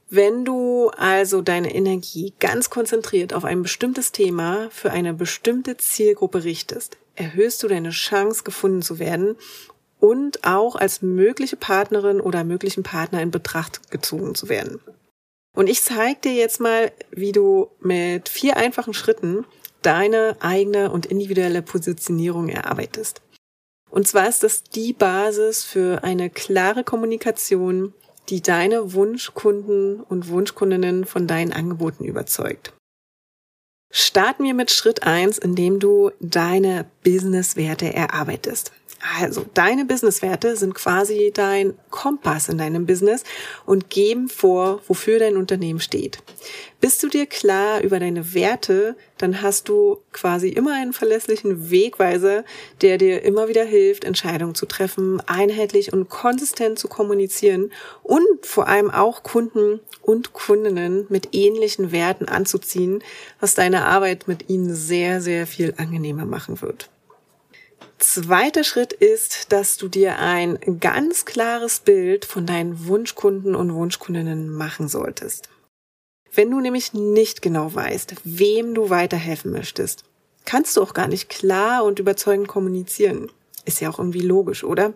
Wenn 0.09 0.45
du 0.45 0.89
also 0.97 1.43
deine 1.43 1.75
Energie 1.75 2.33
ganz 2.39 2.71
konzentriert 2.71 3.35
auf 3.35 3.45
ein 3.45 3.61
bestimmtes 3.61 4.11
Thema 4.11 4.67
für 4.71 4.89
eine 4.89 5.13
bestimmte 5.13 5.77
Zielgruppe 5.77 6.43
richtest, 6.43 6.97
erhöhst 7.13 7.61
du 7.61 7.67
deine 7.67 7.91
Chance, 7.91 8.43
gefunden 8.43 8.81
zu 8.81 8.97
werden 8.97 9.35
und 10.01 10.43
auch 10.43 10.75
als 10.75 11.01
mögliche 11.01 11.55
Partnerin 11.55 12.19
oder 12.19 12.43
möglichen 12.43 12.83
Partner 12.83 13.21
in 13.21 13.31
Betracht 13.31 13.91
gezogen 13.91 14.35
zu 14.35 14.49
werden. 14.49 14.81
Und 15.55 15.67
ich 15.67 15.81
zeige 15.81 16.19
dir 16.21 16.33
jetzt 16.33 16.59
mal, 16.59 16.91
wie 17.11 17.31
du 17.31 17.69
mit 17.79 18.27
vier 18.27 18.57
einfachen 18.57 18.93
Schritten 18.93 19.45
deine 19.81 20.35
eigene 20.39 20.91
und 20.91 21.05
individuelle 21.05 21.61
Positionierung 21.61 22.49
erarbeitest. 22.49 23.21
Und 23.89 24.07
zwar 24.07 24.27
ist 24.27 24.43
das 24.43 24.63
die 24.63 24.93
Basis 24.93 25.63
für 25.63 26.03
eine 26.03 26.29
klare 26.29 26.83
Kommunikation, 26.83 27.93
die 28.29 28.41
deine 28.41 28.93
Wunschkunden 28.93 30.01
und 30.01 30.29
Wunschkundinnen 30.29 31.05
von 31.05 31.27
deinen 31.27 31.51
Angeboten 31.51 32.05
überzeugt. 32.05 32.73
Starten 33.93 34.45
wir 34.45 34.53
mit 34.53 34.71
Schritt 34.71 35.03
eins, 35.03 35.37
indem 35.37 35.79
du 35.79 36.11
deine 36.21 36.85
Businesswerte 37.03 37.93
erarbeitest. 37.93 38.71
Also 39.19 39.45
deine 39.55 39.85
Businesswerte 39.85 40.55
sind 40.55 40.75
quasi 40.75 41.31
dein 41.33 41.73
Kompass 41.89 42.49
in 42.49 42.59
deinem 42.59 42.85
Business 42.85 43.23
und 43.65 43.89
geben 43.89 44.29
vor, 44.29 44.81
wofür 44.87 45.17
dein 45.17 45.37
Unternehmen 45.37 45.79
steht. 45.79 46.19
Bist 46.79 47.01
du 47.01 47.09
dir 47.09 47.25
klar 47.25 47.81
über 47.81 47.99
deine 47.99 48.33
Werte, 48.35 48.95
dann 49.17 49.41
hast 49.41 49.69
du 49.69 49.99
quasi 50.11 50.49
immer 50.49 50.75
einen 50.75 50.93
verlässlichen 50.93 51.71
Wegweiser, 51.71 52.43
der 52.81 52.99
dir 52.99 53.23
immer 53.23 53.47
wieder 53.47 53.63
hilft, 53.63 54.03
Entscheidungen 54.03 54.53
zu 54.53 54.67
treffen, 54.67 55.19
einheitlich 55.25 55.93
und 55.93 56.09
konsistent 56.09 56.77
zu 56.77 56.87
kommunizieren 56.87 57.71
und 58.03 58.45
vor 58.45 58.67
allem 58.67 58.91
auch 58.91 59.23
Kunden 59.23 59.79
und 60.03 60.33
Kundinnen 60.33 61.05
mit 61.09 61.29
ähnlichen 61.33 61.91
Werten 61.91 62.25
anzuziehen, 62.27 63.03
was 63.39 63.55
deine 63.55 63.85
Arbeit 63.85 64.27
mit 64.27 64.49
ihnen 64.49 64.73
sehr, 64.73 65.21
sehr 65.21 65.47
viel 65.47 65.73
angenehmer 65.77 66.25
machen 66.25 66.61
wird. 66.61 66.89
Zweiter 68.03 68.63
Schritt 68.63 68.93
ist, 68.93 69.51
dass 69.53 69.77
du 69.77 69.87
dir 69.87 70.17
ein 70.17 70.57
ganz 70.79 71.23
klares 71.23 71.81
Bild 71.81 72.25
von 72.25 72.47
deinen 72.47 72.87
Wunschkunden 72.87 73.53
und 73.53 73.75
Wunschkundinnen 73.75 74.49
machen 74.49 74.87
solltest. 74.87 75.49
Wenn 76.33 76.49
du 76.49 76.59
nämlich 76.59 76.93
nicht 76.93 77.43
genau 77.43 77.75
weißt, 77.75 78.15
wem 78.23 78.73
du 78.73 78.89
weiterhelfen 78.89 79.51
möchtest, 79.51 80.03
kannst 80.45 80.75
du 80.75 80.81
auch 80.81 80.95
gar 80.95 81.07
nicht 81.07 81.29
klar 81.29 81.83
und 81.83 81.99
überzeugend 81.99 82.47
kommunizieren. 82.47 83.31
Ist 83.65 83.81
ja 83.81 83.91
auch 83.91 83.99
irgendwie 83.99 84.21
logisch, 84.21 84.63
oder? 84.63 84.93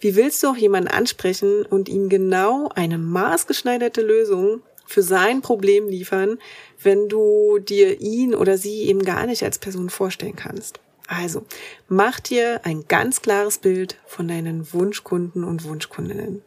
Wie 0.00 0.16
willst 0.16 0.42
du 0.42 0.48
auch 0.48 0.56
jemanden 0.56 0.88
ansprechen 0.88 1.66
und 1.66 1.90
ihm 1.90 2.08
genau 2.08 2.70
eine 2.74 2.96
maßgeschneiderte 2.96 4.00
Lösung 4.00 4.62
für 4.86 5.02
sein 5.02 5.42
Problem 5.42 5.86
liefern, 5.86 6.38
wenn 6.82 7.10
du 7.10 7.58
dir 7.58 8.00
ihn 8.00 8.34
oder 8.34 8.56
sie 8.56 8.84
eben 8.84 9.04
gar 9.04 9.26
nicht 9.26 9.42
als 9.42 9.58
Person 9.58 9.90
vorstellen 9.90 10.34
kannst? 10.34 10.80
Also, 11.08 11.46
mach 11.88 12.20
dir 12.20 12.60
ein 12.64 12.86
ganz 12.86 13.22
klares 13.22 13.58
Bild 13.58 13.96
von 14.06 14.28
deinen 14.28 14.72
Wunschkunden 14.74 15.42
und 15.42 15.64
Wunschkundinnen. 15.64 16.42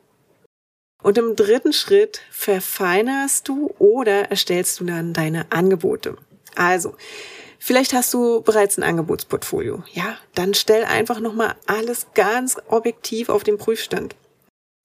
Und 1.02 1.18
im 1.18 1.36
dritten 1.36 1.74
Schritt 1.74 2.22
verfeinerst 2.30 3.48
du 3.48 3.74
oder 3.80 4.30
erstellst 4.30 4.80
du 4.80 4.86
dann 4.86 5.14
deine 5.14 5.52
Angebote. 5.52 6.16
Also, 6.56 6.96
vielleicht 7.58 7.94
hast 7.94 8.14
du 8.14 8.42
bereits 8.42 8.78
ein 8.78 8.84
Angebotsportfolio. 8.84 9.84
Ja, 9.94 10.16
dann 10.36 10.54
stell 10.54 10.86
einfach 10.86 11.20
nochmal 11.20 11.56
alles 11.66 12.06
ganz 12.14 12.58
objektiv 12.68 13.30
auf 13.30 13.44
den 13.44 13.58
Prüfstand. 13.58 14.16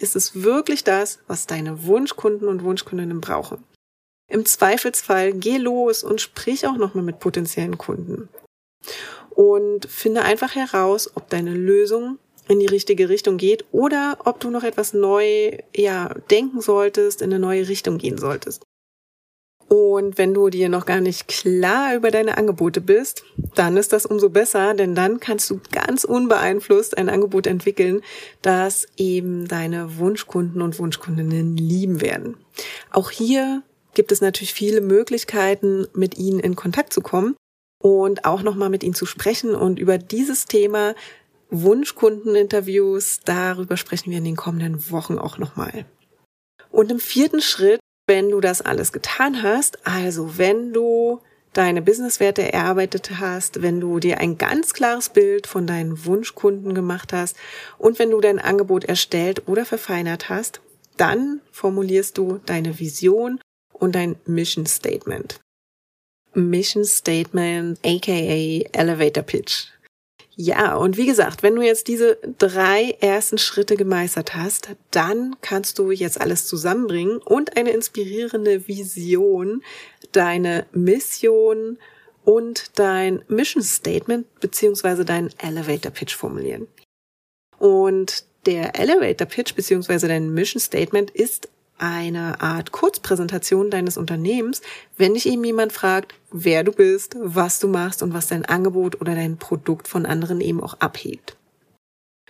Ist 0.01 0.17
es 0.17 0.43
wirklich 0.43 0.85
das, 0.85 1.19
was 1.27 1.47
deine 1.47 1.85
Wunschkunden 1.85 2.49
und 2.49 2.65
Wunschkundinnen 2.65 3.21
brauchen? 3.21 3.63
Im 4.29 4.47
Zweifelsfall 4.47 5.35
geh 5.35 5.59
los 5.59 6.03
und 6.03 6.23
sprich 6.23 6.67
auch 6.67 6.77
nochmal 6.77 7.05
mit 7.05 7.21
potenziellen 7.21 7.77
Kunden. 7.77 8.31
Und 9.31 9.87
finde 9.87 10.23
einfach 10.23 10.55
heraus, 10.55 11.11
ob 11.15 11.29
deine 11.29 11.53
Lösung 11.53 12.19
in 12.49 12.61
die 12.61 12.67
richtige 12.67 13.09
Richtung 13.09 13.37
geht 13.37 13.65
oder 13.73 14.19
ob 14.25 14.41
du 14.41 14.51
noch 14.51 14.63
etwas 14.63 14.93
neu, 14.93 15.59
ja, 15.75 16.15
denken 16.31 16.61
solltest, 16.61 17.23
in 17.23 17.31
eine 17.31 17.39
neue 17.39 17.69
Richtung 17.69 17.99
gehen 17.99 18.19
solltest. 18.19 18.63
Und 19.69 20.17
wenn 20.17 20.33
du 20.33 20.49
dir 20.49 20.69
noch 20.69 20.87
gar 20.87 21.01
nicht 21.01 21.27
klar 21.27 21.97
über 21.97 22.13
deine 22.13 22.39
Angebote 22.39 22.81
bist, 22.81 23.25
dann 23.57 23.77
ist 23.77 23.93
das 23.93 24.07
umso 24.07 24.31
besser, 24.31 24.75
denn 24.75 24.95
dann 24.95 25.19
kannst 25.19 25.51
du 25.51 25.61
ganz 25.73 26.05
unbeeinflusst 26.05 26.97
ein 26.97 27.09
Angebot 27.09 27.49
entwickeln, 27.49 28.03
das 28.43 28.87
eben 28.97 29.49
deine 29.49 29.99
Wunschkunden 29.99 30.63
und 30.63 30.79
Wunschkundinnen 30.79 31.57
lieben 31.57 32.01
werden. 32.01 32.37
Auch 32.93 33.11
hier 33.11 33.63
gibt 33.95 34.13
es 34.13 34.21
natürlich 34.21 34.55
viele 34.55 34.81
Möglichkeiten, 34.81 35.89
mit 35.95 36.17
ihnen 36.17 36.39
in 36.39 36.55
Kontakt 36.55 36.93
zu 36.93 37.01
kommen 37.01 37.35
und 37.87 38.25
auch 38.25 38.43
nochmal 38.43 38.69
mit 38.69 38.83
ihnen 38.83 38.97
zu 38.97 39.07
sprechen 39.07 39.55
und 39.55 39.79
über 39.79 39.97
dieses 39.97 40.47
Thema 40.47 40.97
Wunschkundeninterviews. 41.51 43.21
Darüber 43.25 43.77
sprechen 43.77 44.11
wir 44.11 44.19
in 44.19 44.25
den 44.25 44.35
kommenden 44.35 44.91
Wochen 44.91 45.19
auch 45.19 45.39
nochmal. 45.39 45.85
Und 46.73 46.91
im 46.91 46.99
vierten 46.99 47.41
Schritt, 47.41 47.79
wenn 48.09 48.31
du 48.31 48.41
das 48.41 48.61
alles 48.61 48.91
getan 48.93 49.45
hast, 49.45 49.87
also 49.87 50.37
wenn 50.37 50.73
du 50.73 51.21
deine 51.53 51.81
Businesswerte 51.81 52.53
erarbeitet 52.53 53.21
hast, 53.21 53.63
wenn 53.63 53.81
du 53.81 54.01
dir 54.01 54.19
ein 54.19 54.37
ganz 54.37 54.75
klares 54.75 55.09
Bild 55.09 55.47
von 55.47 55.69
deinen 55.69 56.05
Wunschkunden 56.05 56.75
gemacht 56.75 57.13
hast 57.13 57.37
und 57.79 58.01
wenn 58.01 58.11
du 58.11 58.21
dein 58.21 58.41
Angebot 58.41 58.85
erstellt 58.85 59.47
oder 59.47 59.65
verfeinert 59.65 60.29
hast, 60.29 60.61
dann 60.97 61.41
formulierst 61.53 62.19
du 62.19 62.41
deine 62.47 62.81
Vision 62.81 63.39
und 63.73 63.95
dein 63.95 64.17
Mission 64.27 64.67
Statement. 64.67 65.39
Mission 66.37 66.85
Statement, 66.85 67.79
aka 67.85 68.65
Elevator 68.73 69.23
Pitch. 69.23 69.67
Ja, 70.39 70.77
und 70.77 70.99
wie 70.99 71.07
gesagt, 71.07 71.43
wenn 71.43 71.57
du 71.57 71.63
jetzt 71.63 71.89
diese 71.89 72.19
drei 72.39 72.95
ersten 73.01 73.39
Schritte 73.39 73.77
gemeistert 73.77 74.35
hast, 74.35 74.69
dann 74.91 75.35
kannst 75.41 75.79
du 75.79 75.91
jetzt 75.91 76.21
alles 76.21 76.47
zusammenbringen 76.47 77.17
und 77.19 77.57
eine 77.57 77.71
inspirierende 77.71 78.69
Vision, 78.69 79.63
deine 80.13 80.67
Mission 80.73 81.79
und 82.25 82.79
dein 82.79 83.25
Mission 83.29 83.63
Statement 83.63 84.27
beziehungsweise 84.41 85.07
dein 85.07 85.31
Elevator 85.39 85.91
Pitch 85.91 86.15
formulieren. 86.15 86.69
Und 87.59 88.25
der 88.45 88.79
Elevator 88.79 89.27
Pitch 89.27 89.55
beziehungsweise 89.55 90.07
dein 90.07 90.35
Mission 90.35 90.61
Statement 90.61 91.11
ist 91.13 91.49
eine 91.79 92.41
Art 92.41 92.73
Kurzpräsentation 92.73 93.71
deines 93.71 93.97
Unternehmens, 93.97 94.63
wenn 94.97 95.15
dich 95.15 95.27
eben 95.27 95.45
jemand 95.45 95.73
fragt, 95.73 96.15
wer 96.31 96.65
du 96.65 96.73
bist, 96.73 97.17
was 97.19 97.59
du 97.59 97.69
machst 97.69 98.03
und 98.03 98.15
was 98.15 98.29
dein 98.29 98.45
Angebot 98.45 99.01
oder 99.01 99.15
dein 99.15 99.37
Produkt 99.37 99.89
von 99.89 100.07
anderen 100.07 100.41
eben 100.41 100.63
auch 100.63 100.75
abhebt. 100.81 101.37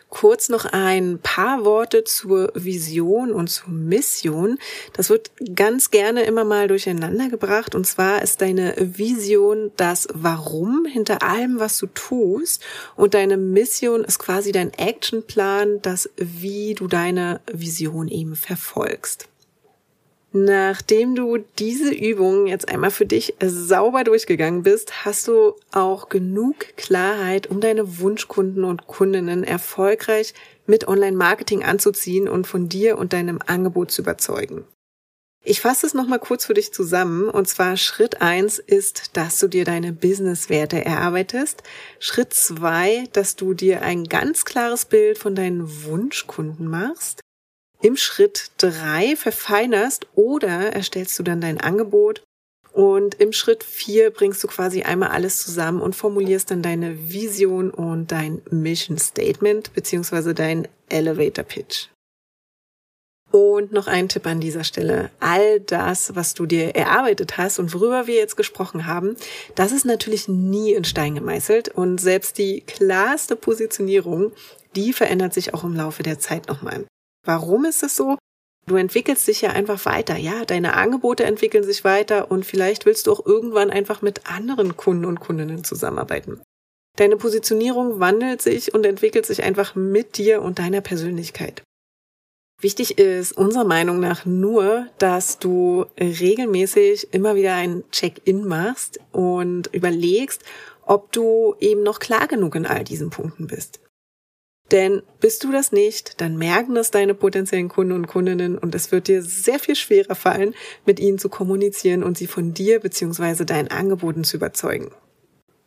Kurz 0.08 0.48
noch 0.48 0.64
ein 0.66 1.18
paar 1.20 1.64
Worte 1.64 2.04
zur 2.04 2.52
Vision 2.54 3.32
und 3.32 3.48
zur 3.48 3.70
Mission. 3.70 4.58
Das 4.92 5.10
wird 5.10 5.32
ganz 5.54 5.90
gerne 5.90 6.22
immer 6.22 6.44
mal 6.44 6.68
durcheinander 6.68 7.28
gebracht. 7.28 7.74
Und 7.74 7.86
zwar 7.86 8.22
ist 8.22 8.40
deine 8.40 8.74
Vision 8.78 9.72
das 9.76 10.06
Warum 10.14 10.86
hinter 10.86 11.22
allem, 11.22 11.58
was 11.58 11.78
du 11.78 11.86
tust. 11.88 12.64
Und 12.94 13.14
deine 13.14 13.36
Mission 13.36 14.04
ist 14.04 14.20
quasi 14.20 14.52
dein 14.52 14.72
Actionplan, 14.72 15.82
das 15.82 16.08
Wie 16.16 16.74
du 16.74 16.86
deine 16.86 17.40
Vision 17.52 18.06
eben 18.06 18.36
verfolgst. 18.36 19.28
Nachdem 20.38 21.14
du 21.14 21.38
diese 21.59 21.95
Übung 21.95 22.47
jetzt 22.47 22.69
einmal 22.69 22.90
für 22.90 23.07
dich 23.07 23.35
sauber 23.43 24.05
durchgegangen 24.05 24.64
bist, 24.64 25.07
hast 25.07 25.28
du 25.28 25.55
auch 25.73 26.11
genug 26.11 26.76
Klarheit, 26.76 27.47
um 27.47 27.62
deine 27.62 28.00
Wunschkunden 28.00 28.64
und 28.64 28.87
Kundinnen 28.87 29.45
erfolgreich 29.45 30.35
mit 30.66 30.88
Online-Marketing 30.88 31.64
anzuziehen 31.64 32.28
und 32.28 32.47
von 32.47 32.69
dir 32.69 32.99
und 32.99 33.14
deinem 33.14 33.40
Angebot 33.47 33.90
zu 33.90 34.02
überzeugen. 34.02 34.64
Ich 35.43 35.62
fasse 35.62 35.87
es 35.87 35.95
nochmal 35.95 36.19
kurz 36.19 36.45
für 36.45 36.55
dich 36.55 36.71
zusammen. 36.71 37.31
Und 37.31 37.49
zwar 37.49 37.78
Schritt 37.78 38.21
eins 38.21 38.59
ist, 38.59 39.16
dass 39.16 39.38
du 39.38 39.49
dir 39.49 39.64
deine 39.64 39.95
Businesswerte 39.95 40.85
erarbeitest. 40.85 41.62
Schritt 41.99 42.35
zwei, 42.35 43.05
dass 43.14 43.37
du 43.37 43.55
dir 43.55 43.81
ein 43.81 44.05
ganz 44.05 44.45
klares 44.45 44.85
Bild 44.85 45.16
von 45.16 45.35
deinen 45.35 45.85
Wunschkunden 45.85 46.69
machst 46.69 47.23
im 47.83 47.97
Schritt 47.97 48.50
drei 48.59 49.16
verfeinerst 49.16 50.06
oder 50.14 50.73
erstellst 50.73 51.18
du 51.18 51.23
dann 51.23 51.40
dein 51.40 51.61
Angebot 51.61 52.23
und 52.76 53.14
im 53.14 53.33
Schritt 53.33 53.64
vier 53.64 54.11
bringst 54.11 54.45
du 54.45 54.49
quasi 54.49 54.83
einmal 54.83 55.09
alles 55.09 55.42
zusammen 55.42 55.80
und 55.80 55.97
formulierst 55.97 56.50
dann 56.50 56.61
deine 56.61 57.11
Vision 57.11 57.71
und 57.71 58.12
dein 58.12 58.42
Mission 58.50 58.99
Statement 58.99 59.73
beziehungsweise 59.73 60.35
dein 60.35 60.68
Elevator 60.90 61.42
Pitch. 61.42 61.88
Und 63.30 63.73
noch 63.73 63.87
ein 63.87 64.11
Tipp 64.11 64.26
an 64.26 64.40
dieser 64.40 64.62
Stelle. 64.62 65.11
All 65.21 65.61
das, 65.61 66.16
was 66.16 66.35
du 66.35 66.45
dir 66.45 66.76
erarbeitet 66.76 67.38
hast 67.38 67.59
und 67.59 67.73
worüber 67.73 68.06
wir 68.06 68.16
jetzt 68.16 68.37
gesprochen 68.37 68.87
haben, 68.87 69.16
das 69.54 69.73
ist 69.73 69.87
natürlich 69.87 70.28
nie 70.28 70.75
in 70.75 70.85
Stein 70.85 71.14
gemeißelt 71.14 71.71
und 71.71 71.99
selbst 71.99 72.37
die 72.37 72.61
klarste 72.61 73.37
Positionierung, 73.37 74.33
die 74.75 74.92
verändert 74.92 75.33
sich 75.33 75.54
auch 75.54 75.64
im 75.64 75.75
Laufe 75.75 76.02
der 76.02 76.18
Zeit 76.18 76.47
nochmal. 76.47 76.85
Warum 77.26 77.64
ist 77.64 77.83
es 77.83 77.97
so? 77.97 78.16
Du 78.66 78.76
entwickelst 78.76 79.28
dich 79.28 79.42
ja 79.42 79.50
einfach 79.50 79.85
weiter. 79.85 80.16
Ja, 80.16 80.45
deine 80.45 80.75
Angebote 80.75 81.25
entwickeln 81.25 81.64
sich 81.64 81.85
weiter 81.85 82.30
und 82.30 82.47
vielleicht 82.47 82.87
willst 82.87 83.06
du 83.06 83.12
auch 83.12 83.25
irgendwann 83.25 83.71
einfach 83.71 84.00
mit 84.00 84.26
anderen 84.26 84.76
Kunden 84.76 85.04
und 85.04 85.21
Kundinnen 85.21 85.64
zusammenarbeiten. 85.64 86.40
Deine 86.97 87.16
Positionierung 87.16 88.00
wandelt 88.00 88.40
sich 88.40 88.75
und 88.75 88.87
entwickelt 88.87 89.26
sich 89.26 89.42
einfach 89.42 89.75
mit 89.75 90.16
dir 90.16 90.40
und 90.40 90.59
deiner 90.59 90.80
Persönlichkeit. 90.80 91.62
Wichtig 92.61 92.97
ist 92.99 93.33
unserer 93.33 93.64
Meinung 93.64 94.00
nach 94.00 94.25
nur, 94.25 94.87
dass 94.99 95.38
du 95.38 95.85
regelmäßig 96.00 97.12
immer 97.12 97.35
wieder 97.35 97.54
ein 97.54 97.85
Check-in 97.90 98.47
machst 98.47 98.99
und 99.12 99.66
überlegst, 99.75 100.42
ob 100.83 101.12
du 101.12 101.54
eben 101.61 101.83
noch 101.83 101.99
klar 101.99 102.26
genug 102.28 102.54
in 102.54 102.64
all 102.64 102.83
diesen 102.83 103.11
Punkten 103.11 103.47
bist. 103.47 103.80
Denn 104.73 105.02
bist 105.20 105.44
du 105.44 105.52
das 105.52 105.70
nicht, 105.70 106.20
dann 106.20 106.37
merken 106.37 106.75
das 106.75 106.90
deine 106.90 107.14
potenziellen 107.14 107.68
Kunden 107.68 107.92
und 107.92 108.08
Kundinnen 108.08 108.58
und 108.58 108.75
es 108.75 108.90
wird 108.90 109.06
dir 109.06 109.23
sehr 109.23 109.61
viel 109.61 109.76
schwerer 109.76 110.16
fallen, 110.16 110.54
mit 110.85 110.99
ihnen 110.99 111.18
zu 111.18 111.28
kommunizieren 111.28 112.02
und 112.02 112.18
sie 112.18 112.26
von 112.26 112.52
dir 112.52 112.80
bzw. 112.80 113.44
deinen 113.44 113.68
Angeboten 113.68 114.25
zu 114.25 114.37
überzeugen. 114.37 114.90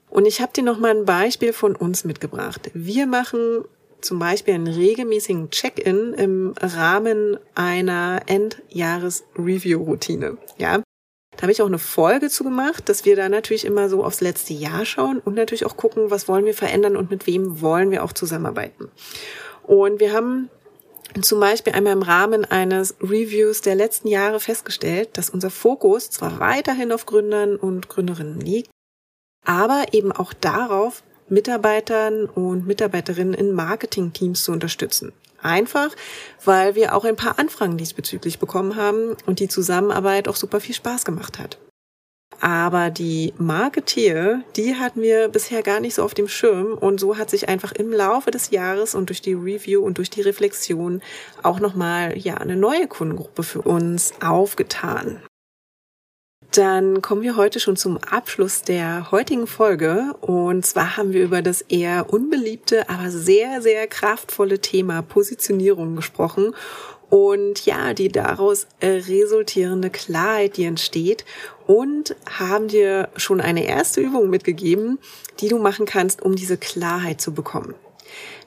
Und 0.10 0.26
ich 0.26 0.42
habe 0.42 0.52
dir 0.54 0.64
noch 0.64 0.80
mal 0.80 0.92
ein 0.92 1.06
Beispiel 1.06 1.54
von 1.54 1.76
uns 1.76 2.04
mitgebracht. 2.04 2.72
Wir 2.74 3.06
machen 3.06 3.64
zum 4.02 4.20
Beispiel 4.20 4.56
einen 4.56 4.68
regelmäßigen 4.68 5.50
Check-in 5.50 6.14
im 6.14 6.54
Rahmen 6.60 7.38
einer 7.56 8.22
Endjahres-Review-Routine. 8.26 10.38
Ja, 10.58 10.82
da 11.40 11.44
habe 11.44 11.54
ich 11.54 11.62
auch 11.62 11.68
eine 11.68 11.80
Folge 11.80 12.30
zu 12.30 12.44
gemacht, 12.44 12.90
dass 12.90 13.06
wir 13.06 13.16
da 13.16 13.30
natürlich 13.30 13.64
immer 13.64 13.88
so 13.88 14.04
aufs 14.04 14.20
letzte 14.20 14.54
Jahr 14.54 14.84
schauen 14.84 15.20
und 15.20 15.36
natürlich 15.36 15.66
auch 15.66 15.78
gucken, 15.78 16.12
was 16.12 16.28
wollen 16.28 16.44
wir 16.44 16.54
verändern 16.54 16.98
und 16.98 17.10
mit 17.10 17.28
wem 17.28 17.62
wollen 17.62 17.92
wir 17.92 18.04
auch 18.04 18.12
zusammenarbeiten. 18.12 18.92
Und 19.64 20.02
wir 20.02 20.12
haben 20.12 20.50
zum 21.22 21.40
Beispiel 21.40 21.72
einmal 21.72 21.94
im 21.94 22.02
Rahmen 22.02 22.44
eines 22.44 22.98
Reviews 23.00 23.62
der 23.62 23.76
letzten 23.76 24.10
Jahre 24.10 24.42
festgestellt, 24.42 25.12
dass 25.14 25.30
unser 25.30 25.50
Fokus 25.50 26.10
zwar 26.10 26.42
weiterhin 26.42 26.92
auf 26.92 27.06
Gründern 27.06 27.56
und 27.56 27.88
Gründerinnen 27.88 28.42
liegt, 28.42 28.70
aber 29.46 29.86
eben 29.94 30.12
auch 30.12 30.34
darauf, 30.34 31.04
Mitarbeitern 31.30 32.26
und 32.26 32.68
Mitarbeiterinnen 32.68 33.34
in 33.34 33.54
Marketingteams 33.54 34.44
zu 34.44 34.52
unterstützen. 34.52 35.14
Einfach, 35.42 35.90
weil 36.44 36.76
wir 36.76 36.96
auch 36.96 37.06
ein 37.06 37.16
paar 37.16 37.40
Anfragen 37.40 37.78
diesbezüglich 37.78 38.40
bekommen 38.40 38.76
haben 38.76 39.16
und 39.26 39.40
die 39.40 39.48
Zusammenarbeit 39.48 40.28
auch 40.28 40.36
super 40.36 40.60
viel 40.60 40.76
Spaß 40.76 41.06
gemacht 41.06 41.40
hat. 41.40 41.58
Aber 42.42 42.90
die 42.90 43.34
Marketeer, 43.38 44.44
die 44.56 44.76
hatten 44.76 45.02
wir 45.02 45.28
bisher 45.28 45.62
gar 45.62 45.80
nicht 45.80 45.96
so 45.96 46.04
auf 46.04 46.14
dem 46.14 46.30
Schirm 46.30 46.74
und 46.74 47.00
so 47.00 47.18
hat 47.18 47.30
sich 47.30 47.50
einfach 47.50 47.74
im 47.74 47.92
Laufe 47.92 48.32
des 48.32 48.52
Jahres 48.52 48.96
und 48.96 49.10
durch 49.10 49.22
die 49.22 49.34
Review 49.34 49.82
und 49.82 49.98
durch 49.98 50.10
die 50.10 50.22
Reflexion 50.22 51.02
auch 51.44 51.60
nochmal, 51.60 52.18
ja, 52.18 52.36
eine 52.36 52.56
neue 52.56 52.88
Kundengruppe 52.88 53.44
für 53.44 53.62
uns 53.62 54.14
aufgetan. 54.22 55.22
Dann 56.52 57.04
kommen 57.04 57.22
wir 57.22 57.36
heute 57.36 57.60
schon 57.60 57.76
zum 57.76 57.98
Abschluss 57.98 58.64
der 58.64 59.12
heutigen 59.12 59.46
Folge. 59.46 60.16
Und 60.22 60.66
zwar 60.66 60.98
haben 60.98 61.14
wir 61.14 61.24
über 61.24 61.44
das 61.44 61.62
eher 61.62 62.12
unbeliebte, 62.12 62.90
aber 62.90 63.12
sehr, 63.12 63.62
sehr 63.62 63.86
kraftvolle 63.86 64.60
Thema 64.60 65.04
Positionierung 65.04 65.96
gesprochen. 65.96 66.56
Und 67.12 67.66
ja, 67.68 67.94
die 67.94 68.10
daraus 68.10 68.66
resultierende 68.82 69.92
Klarheit, 69.92 70.58
die 70.58 70.66
entsteht. 70.66 71.24
Und 71.68 72.16
haben 72.26 72.68
dir 72.68 73.10
schon 73.16 73.42
eine 73.42 73.66
erste 73.66 74.02
Übung 74.02 74.32
mitgegeben, 74.32 74.98
die 75.42 75.50
du 75.50 75.60
machen 75.60 75.86
kannst, 75.86 76.24
um 76.24 76.36
diese 76.36 76.58
Klarheit 76.58 77.22
zu 77.22 77.32
bekommen. 77.32 77.76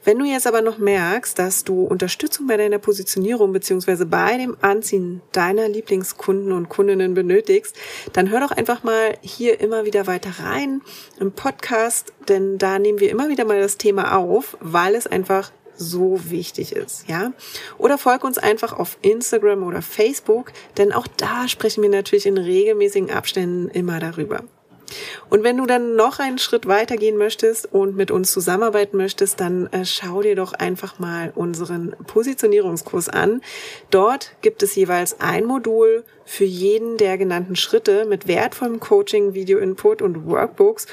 Wenn 0.04 0.18
du 0.18 0.24
jetzt 0.24 0.46
aber 0.46 0.62
noch 0.62 0.78
merkst, 0.78 1.38
dass 1.38 1.62
du 1.62 1.82
Unterstützung 1.84 2.48
bei 2.48 2.56
deiner 2.56 2.78
Positionierung 2.78 3.52
beziehungsweise 3.52 4.04
bei 4.04 4.36
dem 4.36 4.56
Anziehen 4.60 5.22
deiner 5.30 5.68
Lieblingskunden 5.68 6.52
und 6.52 6.68
Kundinnen 6.68 7.14
benötigst, 7.14 7.76
dann 8.12 8.30
hör 8.30 8.40
doch 8.40 8.50
einfach 8.50 8.82
mal 8.82 9.16
hier 9.20 9.60
immer 9.60 9.84
wieder 9.84 10.06
weiter 10.06 10.30
rein 10.42 10.82
im 11.20 11.30
Podcast, 11.32 12.12
denn 12.28 12.58
da 12.58 12.78
nehmen 12.78 12.98
wir 12.98 13.10
immer 13.10 13.28
wieder 13.28 13.44
mal 13.44 13.60
das 13.60 13.78
Thema 13.78 14.16
auf, 14.16 14.56
weil 14.60 14.96
es 14.96 15.06
einfach 15.06 15.52
so 15.76 16.30
wichtig 16.30 16.74
ist, 16.74 17.08
ja? 17.08 17.32
Oder 17.78 17.96
folg 17.96 18.24
uns 18.24 18.38
einfach 18.38 18.72
auf 18.72 18.98
Instagram 19.02 19.62
oder 19.62 19.82
Facebook, 19.82 20.52
denn 20.76 20.92
auch 20.92 21.06
da 21.16 21.48
sprechen 21.48 21.82
wir 21.82 21.90
natürlich 21.90 22.26
in 22.26 22.38
regelmäßigen 22.38 23.10
Abständen 23.10 23.68
immer 23.68 23.98
darüber. 23.98 24.42
Und 25.30 25.42
wenn 25.42 25.56
du 25.56 25.66
dann 25.66 25.96
noch 25.96 26.18
einen 26.18 26.38
Schritt 26.38 26.66
weiter 26.66 26.96
gehen 26.96 27.16
möchtest 27.16 27.72
und 27.72 27.96
mit 27.96 28.10
uns 28.10 28.32
zusammenarbeiten 28.32 28.96
möchtest, 28.96 29.40
dann 29.40 29.66
äh, 29.68 29.84
schau 29.84 30.22
dir 30.22 30.36
doch 30.36 30.52
einfach 30.52 30.98
mal 30.98 31.32
unseren 31.34 31.94
Positionierungskurs 32.06 33.08
an. 33.08 33.40
Dort 33.90 34.32
gibt 34.42 34.62
es 34.62 34.74
jeweils 34.74 35.20
ein 35.20 35.44
Modul 35.44 36.04
für 36.24 36.44
jeden 36.44 36.96
der 36.96 37.18
genannten 37.18 37.56
Schritte 37.56 38.04
mit 38.04 38.28
wertvollem 38.28 38.80
Coaching, 38.80 39.34
Video-Input 39.34 40.02
und 40.02 40.26
Workbooks 40.26 40.86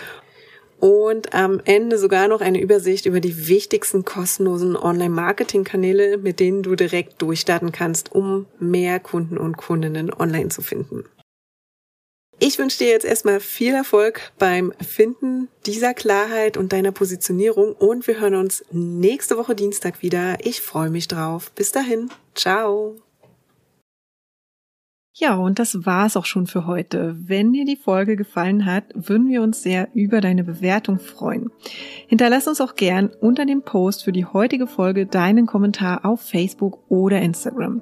und 0.80 1.34
am 1.34 1.60
Ende 1.66 1.98
sogar 1.98 2.28
noch 2.28 2.42
eine 2.42 2.62
Übersicht 2.62 3.06
über 3.06 3.20
die 3.20 3.48
wichtigsten 3.48 4.06
kostenlosen 4.06 4.78
Online-Marketing-Kanäle, 4.78 6.18
mit 6.18 6.40
denen 6.40 6.64
du 6.64 6.76
direkt 6.76 7.22
durchstarten 7.22 7.72
kannst, 7.72 8.14
um 8.14 8.46
mehr 8.60 9.00
Kunden 9.00 9.38
und 9.38 9.58
Kundinnen 9.58 10.14
online 10.14 10.50
zu 10.50 10.62
finden. 10.62 11.04
Ich 12.42 12.58
wünsche 12.58 12.78
dir 12.78 12.88
jetzt 12.88 13.06
erstmal 13.06 13.42
viel 13.42 13.74
Erfolg 13.74 14.32
beim 14.40 14.72
Finden 14.80 15.50
dieser 15.66 15.94
Klarheit 15.94 16.56
und 16.56 16.72
deiner 16.72 16.94
Positionierung 16.94 17.74
und 17.74 18.08
wir 18.08 18.22
hören 18.22 18.36
uns 18.36 18.64
nächste 18.72 19.38
Woche 19.38 19.56
Dienstag 19.56 20.02
wieder. 20.02 20.38
Ich 20.46 20.62
freue 20.62 20.90
mich 20.90 21.10
drauf. 21.10 21.52
Bis 21.52 21.74
dahin. 21.74 22.10
Ciao. 22.36 22.96
Ja, 25.14 25.36
und 25.36 25.60
das 25.60 25.86
war's 25.86 26.16
auch 26.16 26.24
schon 26.24 26.48
für 26.48 26.66
heute. 26.66 27.14
Wenn 27.20 27.52
dir 27.52 27.66
die 27.66 27.76
Folge 27.76 28.16
gefallen 28.16 28.66
hat, 28.66 28.86
würden 28.94 29.28
wir 29.28 29.42
uns 29.42 29.62
sehr 29.62 29.90
über 29.94 30.22
deine 30.22 30.46
Bewertung 30.46 30.98
freuen. 30.98 31.52
Hinterlass 32.08 32.48
uns 32.48 32.62
auch 32.62 32.76
gern 32.76 33.10
unter 33.20 33.46
dem 33.46 33.64
Post 33.64 34.06
für 34.06 34.14
die 34.14 34.24
heutige 34.24 34.66
Folge 34.66 35.06
deinen 35.06 35.46
Kommentar 35.46 36.06
auf 36.06 36.22
Facebook 36.22 36.80
oder 36.88 37.20
Instagram. 37.20 37.82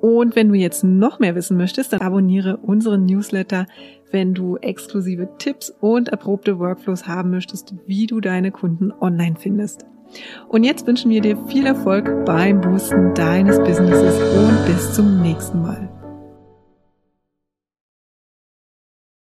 Und 0.00 0.34
wenn 0.34 0.48
du 0.48 0.54
jetzt 0.54 0.82
noch 0.82 1.18
mehr 1.18 1.34
wissen 1.34 1.56
möchtest, 1.56 1.92
dann 1.92 2.00
abonniere 2.00 2.56
unseren 2.56 3.04
Newsletter, 3.04 3.66
wenn 4.10 4.32
du 4.32 4.56
exklusive 4.56 5.28
Tipps 5.38 5.70
und 5.80 6.08
erprobte 6.08 6.58
Workflows 6.58 7.06
haben 7.06 7.30
möchtest, 7.30 7.74
wie 7.86 8.06
du 8.06 8.20
deine 8.20 8.50
Kunden 8.50 8.92
online 8.92 9.36
findest. 9.38 9.84
Und 10.48 10.64
jetzt 10.64 10.86
wünschen 10.86 11.10
wir 11.10 11.20
dir 11.20 11.36
viel 11.46 11.66
Erfolg 11.66 12.24
beim 12.24 12.60
Boosten 12.60 13.14
deines 13.14 13.58
Businesses 13.58 14.18
und 14.36 14.66
bis 14.66 14.94
zum 14.94 15.20
nächsten 15.20 15.62
Mal. 15.62 15.89